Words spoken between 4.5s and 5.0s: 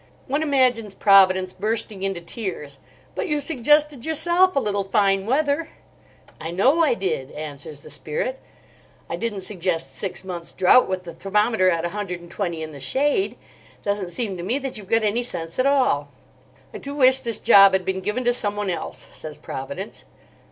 a little